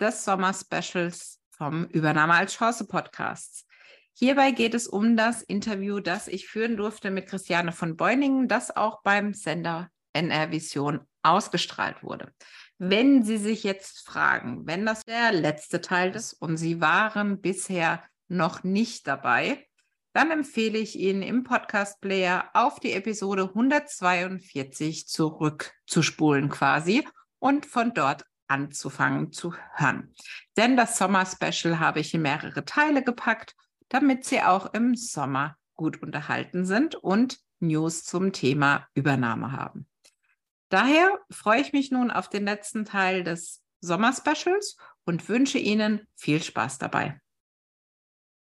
[0.00, 3.66] des Sommer-Specials vom Übernahme als Chance Podcasts.
[4.12, 8.74] Hierbei geht es um das Interview, das ich führen durfte mit Christiane von Beuningen, das
[8.74, 12.32] auch beim Sender NR Vision ausgestrahlt wurde.
[12.78, 18.02] Wenn Sie sich jetzt fragen, wenn das der letzte Teil ist und Sie waren bisher
[18.28, 19.66] noch nicht dabei,
[20.14, 27.06] dann empfehle ich Ihnen im Podcast Player auf die Episode 142 zurückzuspulen quasi
[27.38, 30.14] und von dort anzufangen zu hören.
[30.56, 33.54] Denn das Sommer-Special habe ich in mehrere Teile gepackt,
[33.88, 39.86] damit Sie auch im Sommer gut unterhalten sind und News zum Thema Übernahme haben.
[40.68, 46.42] Daher freue ich mich nun auf den letzten Teil des Sommer-Specials und wünsche Ihnen viel
[46.42, 47.20] Spaß dabei.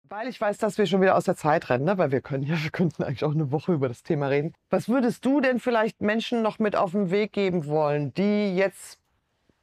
[0.08, 1.98] Weil ich weiß, dass wir schon wieder aus der Zeit rennen, ne?
[1.98, 4.54] weil wir können ja, wir könnten eigentlich auch eine Woche über das Thema reden.
[4.70, 9.00] Was würdest du denn vielleicht Menschen noch mit auf den Weg geben wollen, die jetzt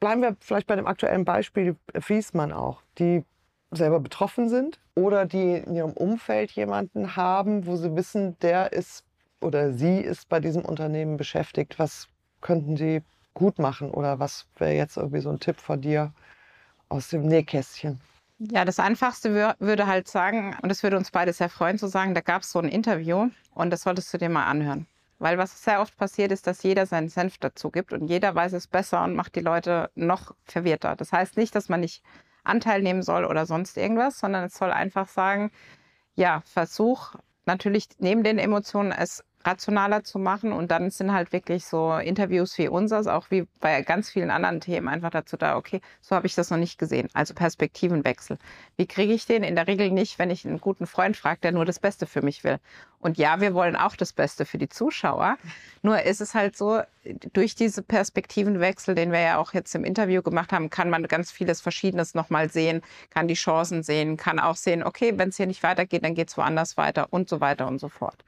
[0.03, 3.23] bleiben wir vielleicht bei dem aktuellen Beispiel Fiesmann auch, die
[3.71, 9.05] selber betroffen sind oder die in ihrem Umfeld jemanden haben, wo sie wissen, der ist
[9.39, 11.79] oder sie ist bei diesem Unternehmen beschäftigt.
[11.79, 12.09] Was
[12.41, 13.01] könnten sie
[13.33, 16.11] gut machen oder was wäre jetzt irgendwie so ein Tipp von dir
[16.89, 18.01] aus dem Nähkästchen?
[18.39, 22.13] Ja, das Einfachste würde halt sagen, und es würde uns beide sehr freuen zu sagen,
[22.13, 24.85] da gab es so ein Interview und das solltest du dir mal anhören.
[25.23, 28.51] Weil was sehr oft passiert ist, dass jeder seinen Senf dazu gibt und jeder weiß
[28.51, 30.97] es besser und macht die Leute noch verwirrter.
[30.97, 32.03] Das heißt nicht, dass man nicht
[32.43, 35.51] Anteil nehmen soll oder sonst irgendwas, sondern es soll einfach sagen,
[36.15, 37.15] ja, versuch
[37.45, 40.51] natürlich neben den Emotionen es rationaler zu machen.
[40.51, 44.61] Und dann sind halt wirklich so Interviews wie unseres, auch wie bei ganz vielen anderen
[44.61, 47.09] Themen, einfach dazu da, okay, so habe ich das noch nicht gesehen.
[47.13, 48.37] Also Perspektivenwechsel.
[48.77, 49.43] Wie kriege ich den?
[49.43, 52.21] In der Regel nicht, wenn ich einen guten Freund frage, der nur das Beste für
[52.21, 52.59] mich will.
[52.99, 55.37] Und ja, wir wollen auch das Beste für die Zuschauer.
[55.81, 56.81] Nur ist es halt so,
[57.33, 61.29] durch diese Perspektivenwechsel, den wir ja auch jetzt im Interview gemacht haben, kann man ganz
[61.29, 65.47] vieles Verschiedenes nochmal sehen, kann die Chancen sehen, kann auch sehen, okay, wenn es hier
[65.47, 68.23] nicht weitergeht, dann geht es woanders weiter und so weiter und so fort.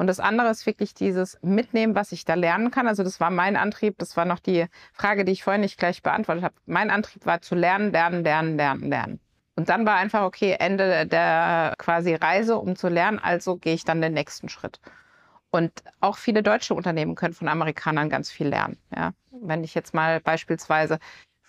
[0.00, 2.88] Und das andere ist wirklich dieses Mitnehmen, was ich da lernen kann.
[2.88, 3.98] Also das war mein Antrieb.
[3.98, 6.54] Das war noch die Frage, die ich vorhin nicht gleich beantwortet habe.
[6.64, 9.20] Mein Antrieb war zu lernen, lernen, lernen, lernen, lernen.
[9.56, 13.18] Und dann war einfach, okay, Ende der quasi Reise, um zu lernen.
[13.18, 14.80] Also gehe ich dann den nächsten Schritt.
[15.50, 18.78] Und auch viele deutsche Unternehmen können von Amerikanern ganz viel lernen.
[18.96, 19.12] Ja?
[19.30, 20.98] Wenn ich jetzt mal beispielsweise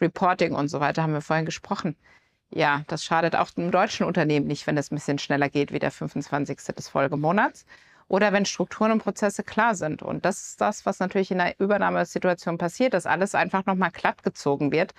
[0.01, 1.95] Reporting und so weiter haben wir vorhin gesprochen.
[2.53, 5.79] Ja, das schadet auch dem deutschen Unternehmen nicht, wenn es ein bisschen schneller geht wie
[5.79, 6.57] der 25.
[6.75, 7.66] des Folgemonats
[8.11, 10.03] oder wenn Strukturen und Prozesse klar sind.
[10.03, 14.22] Und das ist das, was natürlich in der Übernahmesituation passiert, dass alles einfach nochmal glatt
[14.22, 14.94] gezogen wird.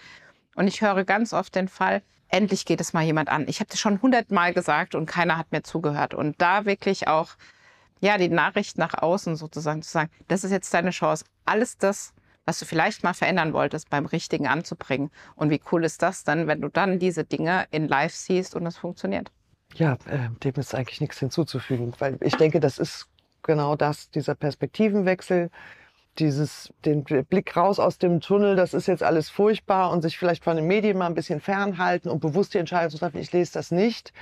[0.54, 3.44] Und ich höre ganz oft den Fall, endlich geht es mal jemand an.
[3.48, 6.14] Ich habe das schon hundertmal gesagt und keiner hat mir zugehört.
[6.14, 7.32] Und da wirklich auch,
[8.00, 12.14] ja, die Nachricht nach außen sozusagen zu sagen, das ist jetzt deine Chance, alles das,
[12.46, 15.10] was du vielleicht mal verändern wolltest, beim Richtigen anzubringen.
[15.36, 18.64] Und wie cool ist das dann, wenn du dann diese Dinge in Live siehst und
[18.64, 19.30] es funktioniert?
[19.74, 23.08] Ja, äh, dem ist eigentlich nichts hinzuzufügen, weil ich denke, das ist
[23.42, 25.50] genau das, dieser Perspektivenwechsel,
[26.18, 30.44] dieses, den Blick raus aus dem Tunnel, das ist jetzt alles furchtbar und sich vielleicht
[30.44, 33.54] von den Medien mal ein bisschen fernhalten und bewusst die Entscheidung zu treffen, ich lese
[33.54, 34.12] das nicht.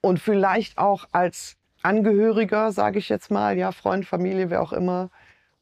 [0.00, 5.10] Und vielleicht auch als Angehöriger, sage ich jetzt mal, ja, Freund, Familie, wer auch immer,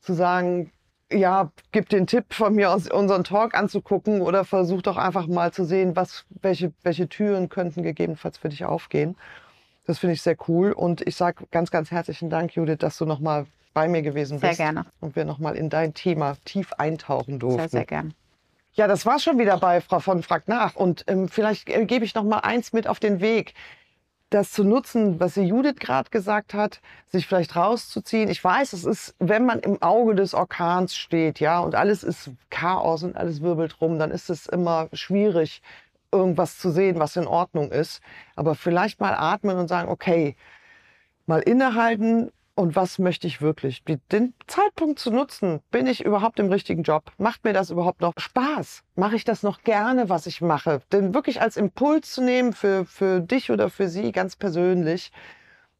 [0.00, 0.70] zu sagen,
[1.10, 5.52] ja, gib den Tipp von mir aus unseren Talk anzugucken oder versuch doch einfach mal
[5.52, 9.16] zu sehen, was, welche, welche Türen könnten gegebenenfalls für dich aufgehen.
[9.86, 13.04] Das finde ich sehr cool und ich sage ganz, ganz herzlichen Dank, Judith, dass du
[13.04, 14.56] nochmal bei mir gewesen bist.
[14.56, 14.86] Sehr gerne.
[15.00, 17.60] Und wir nochmal in dein Thema tief eintauchen durften.
[17.60, 18.10] Sehr, sehr gerne.
[18.72, 20.74] Ja, das war schon wieder bei Frau von Fragt nach.
[20.74, 23.54] Und ähm, vielleicht äh, gebe ich noch mal eins mit auf den Weg
[24.30, 28.28] das zu nutzen, was die Judith gerade gesagt hat, sich vielleicht rauszuziehen.
[28.28, 32.30] Ich weiß, es ist, wenn man im Auge des Orkans steht, ja, und alles ist
[32.50, 35.62] Chaos und alles wirbelt rum, dann ist es immer schwierig,
[36.12, 38.00] irgendwas zu sehen, was in Ordnung ist.
[38.34, 40.36] Aber vielleicht mal atmen und sagen, okay,
[41.26, 43.84] mal innehalten, und was möchte ich wirklich?
[43.84, 47.12] Den Zeitpunkt zu nutzen, bin ich überhaupt im richtigen Job?
[47.18, 48.82] Macht mir das überhaupt noch Spaß?
[48.96, 50.80] Mache ich das noch gerne, was ich mache?
[50.90, 55.12] Denn wirklich als Impuls zu nehmen für, für dich oder für sie ganz persönlich,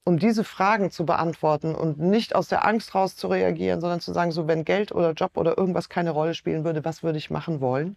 [0.04, 4.12] um diese Fragen zu beantworten und nicht aus der Angst raus zu reagieren, sondern zu
[4.12, 7.30] sagen, so wenn Geld oder Job oder irgendwas keine Rolle spielen würde, was würde ich
[7.30, 7.96] machen wollen?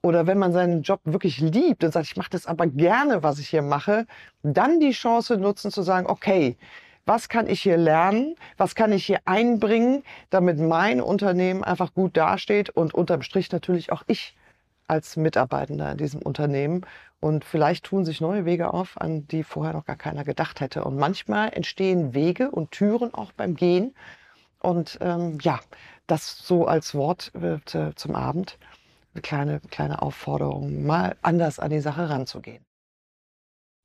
[0.00, 3.40] oder wenn man seinen Job wirklich liebt und sagt, ich mache das aber gerne, was
[3.40, 4.06] ich hier mache,
[4.44, 6.56] dann die Chance nutzen zu sagen, okay,
[7.08, 12.16] was kann ich hier lernen, was kann ich hier einbringen, damit mein Unternehmen einfach gut
[12.16, 14.36] dasteht und unterm Strich natürlich auch ich
[14.86, 16.86] als Mitarbeitender in diesem Unternehmen.
[17.20, 20.84] Und vielleicht tun sich neue Wege auf, an die vorher noch gar keiner gedacht hätte.
[20.84, 23.94] Und manchmal entstehen Wege und Türen auch beim Gehen.
[24.60, 25.60] Und ähm, ja,
[26.06, 28.58] das so als Wort äh, zum Abend.
[29.14, 32.67] Eine kleine, kleine Aufforderung, mal anders an die Sache ranzugehen.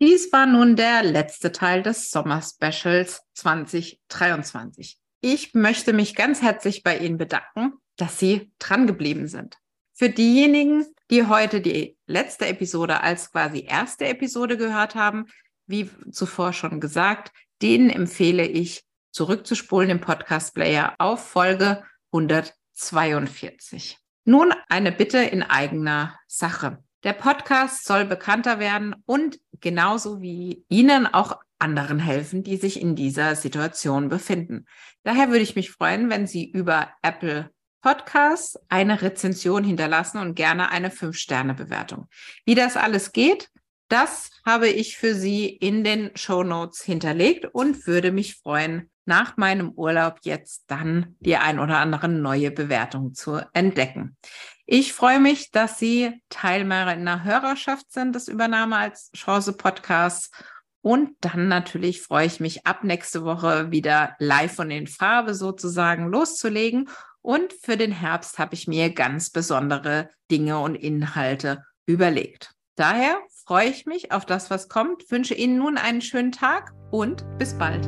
[0.06, 5.00] Dies war nun der letzte Teil des Sommer-Specials 2023.
[5.22, 9.60] Ich möchte mich ganz herzlich bei Ihnen bedanken, dass Sie drangeblieben sind.
[9.94, 15.28] Für diejenigen, die heute die letzte Episode als quasi erste Episode gehört haben,
[15.68, 24.00] wie zuvor schon gesagt, denen empfehle ich, zurückzuspulen im Podcast-Player auf Folge 142.
[24.26, 26.84] Nun eine Bitte in eigener Sache.
[27.04, 32.96] Der Podcast soll bekannter werden und genauso wie Ihnen auch anderen helfen, die sich in
[32.96, 34.66] dieser Situation befinden.
[35.04, 37.50] Daher würde ich mich freuen, wenn Sie über Apple
[37.82, 42.08] Podcasts eine Rezension hinterlassen und gerne eine 5-Sterne-Bewertung.
[42.46, 43.50] Wie das alles geht,
[43.90, 49.36] das habe ich für Sie in den Show Notes hinterlegt und würde mich freuen, nach
[49.36, 54.16] meinem Urlaub jetzt dann die ein oder andere neue Bewertung zu entdecken.
[54.76, 60.32] Ich freue mich, dass Sie Teil meiner Hörerschaft sind des Übernahme als Chance Podcasts.
[60.82, 66.08] Und dann natürlich freue ich mich ab nächste Woche wieder live von den Farbe sozusagen
[66.08, 66.90] loszulegen.
[67.22, 72.50] Und für den Herbst habe ich mir ganz besondere Dinge und Inhalte überlegt.
[72.76, 77.24] Daher freue ich mich auf das, was kommt, wünsche Ihnen nun einen schönen Tag und
[77.38, 77.88] bis bald.